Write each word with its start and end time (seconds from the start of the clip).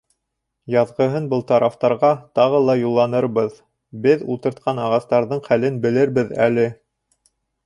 Яҙғыһын 0.75 1.25
был 1.33 1.43
тарафтарға 1.51 2.09
тағы 2.39 2.61
ла 2.69 2.77
юлланырбыҙ, 2.79 3.61
беҙ 4.07 4.25
ултыртҡан 4.37 4.83
ағастарҙың 4.87 5.45
хәлен 5.51 5.79
белербеҙ 5.87 6.35
әле! 6.49 6.67